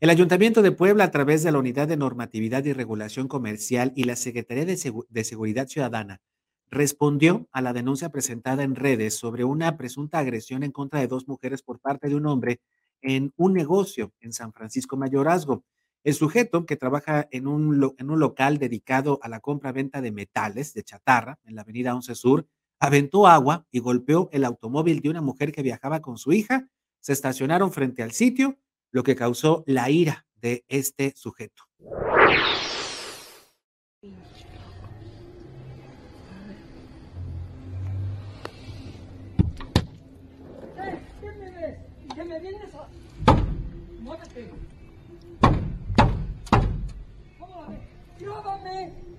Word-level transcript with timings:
El 0.00 0.10
Ayuntamiento 0.10 0.60
de 0.60 0.72
Puebla, 0.72 1.04
a 1.04 1.10
través 1.10 1.42
de 1.42 1.52
la 1.52 1.58
Unidad 1.58 1.86
de 1.86 1.96
Normatividad 1.96 2.64
y 2.64 2.72
Regulación 2.72 3.28
Comercial 3.28 3.92
y 3.94 4.04
la 4.04 4.16
Secretaría 4.16 4.64
de, 4.66 5.24
Seguridad 5.24 5.68
Ciudadana, 5.68 6.20
respondió 6.68 7.48
a 7.52 7.62
la 7.62 7.72
denuncia 7.72 8.10
presentada 8.10 8.64
en 8.64 8.74
redes 8.74 9.14
sobre 9.14 9.44
una 9.44 9.76
presunta 9.76 10.18
agresión 10.18 10.64
en 10.64 10.72
contra 10.72 11.00
de 11.00 11.06
dos 11.06 11.28
mujeres 11.28 11.62
por 11.62 11.78
parte 11.78 12.08
de 12.08 12.16
un 12.16 12.26
hombre 12.26 12.60
en 13.02 13.32
un 13.36 13.54
negocio 13.54 14.12
en 14.20 14.32
San 14.32 14.52
Francisco 14.52 14.96
Mayorazgo. 14.96 15.64
El 16.02 16.14
sujeto, 16.14 16.66
que 16.66 16.76
trabaja 16.76 17.28
en 17.30 17.46
un, 17.46 17.94
en 17.96 18.10
un 18.10 18.18
local 18.18 18.58
dedicado 18.58 19.20
a 19.22 19.28
la 19.28 19.40
compra-venta 19.40 20.02
de 20.02 20.10
metales 20.10 20.74
de 20.74 20.82
chatarra 20.82 21.38
en 21.44 21.54
la 21.54 21.62
avenida 21.62 21.94
11 21.94 22.14
Sur, 22.14 22.46
aventó 22.80 23.26
agua 23.26 23.64
y 23.70 23.78
golpeó 23.78 24.28
el 24.32 24.44
automóvil 24.44 25.00
de 25.00 25.08
una 25.08 25.22
mujer 25.22 25.52
que 25.52 25.62
viajaba 25.62 26.02
con 26.02 26.18
su 26.18 26.32
hija. 26.32 26.68
Se 27.00 27.12
estacionaron 27.12 27.72
frente 27.72 28.02
al 28.02 28.12
sitio, 28.12 28.58
lo 28.94 29.02
que 29.02 29.16
causó 29.16 29.64
la 29.66 29.90
ira 29.90 30.24
de 30.40 30.64
este 30.68 31.12
sujeto. 31.16 31.64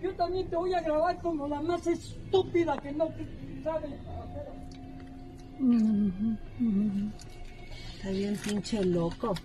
yo 0.02 0.14
también 0.16 0.50
te 0.50 0.56
voy 0.56 0.74
a 0.74 0.82
grabar 0.82 1.22
como 1.22 1.48
la 1.48 1.62
más 1.62 1.86
estúpida 1.88 2.78
que 2.78 2.92
no 2.94 3.10
sabe. 3.64 4.00
Está 7.94 8.10
bien 8.12 8.38
pinche 8.38 8.86
loco. 8.86 9.36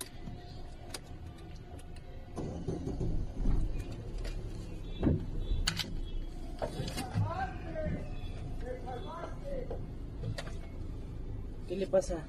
¿Qué 11.67 11.75
le 11.75 11.87
pasa? 11.87 12.25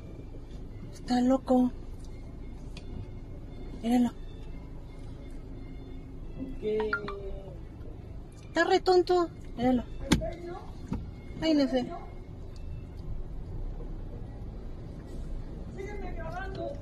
Está 0.92 1.20
loco. 1.20 1.72
Míralo. 3.82 4.10
¿Qué? 6.60 6.90
Está 8.44 8.64
re 8.64 8.80
tonto. 8.80 9.28
Míralo. 9.56 9.82
Peínese. 11.40 11.86
Sígueme 15.76 16.12
grabando. 16.12 16.72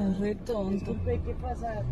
Está 0.00 0.18
re 0.18 0.34
tonto. 0.34 0.70
Disculpe, 0.70 1.20
¿qué 1.26 1.34
pasa? 1.34 1.84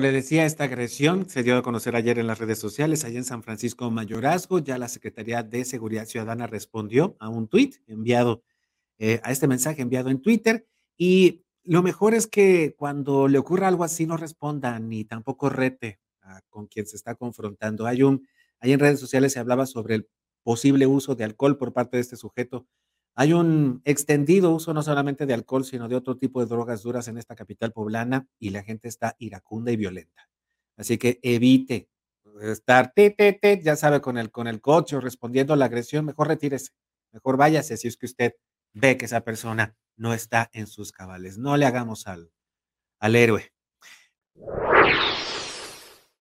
Le 0.00 0.12
decía, 0.12 0.46
esta 0.46 0.64
agresión 0.64 1.28
se 1.28 1.42
dio 1.42 1.58
a 1.58 1.62
conocer 1.62 1.94
ayer 1.94 2.18
en 2.18 2.26
las 2.26 2.38
redes 2.38 2.58
sociales, 2.58 3.04
allá 3.04 3.18
en 3.18 3.24
San 3.24 3.42
Francisco 3.42 3.90
Mayorazgo. 3.90 4.58
Ya 4.58 4.78
la 4.78 4.88
Secretaría 4.88 5.42
de 5.42 5.66
Seguridad 5.66 6.06
Ciudadana 6.06 6.46
respondió 6.46 7.16
a 7.20 7.28
un 7.28 7.48
tuit 7.48 7.76
enviado, 7.86 8.42
eh, 8.98 9.20
a 9.22 9.30
este 9.30 9.46
mensaje 9.46 9.82
enviado 9.82 10.08
en 10.08 10.22
Twitter. 10.22 10.66
Y 10.96 11.44
lo 11.64 11.82
mejor 11.82 12.14
es 12.14 12.26
que 12.26 12.74
cuando 12.78 13.28
le 13.28 13.36
ocurra 13.36 13.68
algo 13.68 13.84
así, 13.84 14.06
no 14.06 14.16
responda 14.16 14.78
ni 14.78 15.04
tampoco 15.04 15.50
rete 15.50 16.00
con 16.48 16.66
quien 16.66 16.86
se 16.86 16.96
está 16.96 17.14
confrontando. 17.14 17.86
Hay 17.86 18.02
un, 18.02 18.26
ahí 18.58 18.72
en 18.72 18.80
redes 18.80 19.00
sociales 19.00 19.34
se 19.34 19.38
hablaba 19.38 19.66
sobre 19.66 19.96
el 19.96 20.08
posible 20.42 20.86
uso 20.86 21.14
de 21.14 21.24
alcohol 21.24 21.58
por 21.58 21.74
parte 21.74 21.98
de 21.98 22.00
este 22.00 22.16
sujeto 22.16 22.66
hay 23.14 23.32
un 23.32 23.82
extendido 23.84 24.50
uso 24.50 24.72
no 24.72 24.82
solamente 24.82 25.26
de 25.26 25.34
alcohol, 25.34 25.64
sino 25.64 25.88
de 25.88 25.96
otro 25.96 26.16
tipo 26.16 26.40
de 26.40 26.46
drogas 26.46 26.82
duras 26.82 27.08
en 27.08 27.18
esta 27.18 27.34
capital 27.34 27.72
poblana 27.72 28.26
y 28.38 28.50
la 28.50 28.62
gente 28.62 28.88
está 28.88 29.16
iracunda 29.18 29.72
y 29.72 29.76
violenta. 29.76 30.28
Así 30.76 30.96
que 30.96 31.18
evite 31.22 31.88
estar, 32.40 32.92
ya 33.62 33.76
sabe, 33.76 34.00
con 34.00 34.16
el, 34.16 34.30
con 34.30 34.46
el 34.46 34.60
coche 34.60 35.00
respondiendo 35.00 35.52
a 35.52 35.56
la 35.56 35.66
agresión, 35.66 36.06
mejor 36.06 36.28
retírese, 36.28 36.70
mejor 37.12 37.36
váyase 37.36 37.76
si 37.76 37.88
es 37.88 37.96
que 37.96 38.06
usted 38.06 38.34
ve 38.72 38.96
que 38.96 39.04
esa 39.04 39.22
persona 39.22 39.76
no 39.96 40.14
está 40.14 40.48
en 40.52 40.66
sus 40.66 40.92
cabales. 40.92 41.36
No 41.36 41.56
le 41.56 41.66
hagamos 41.66 42.06
al, 42.06 42.32
al 43.00 43.16
héroe. 43.16 43.52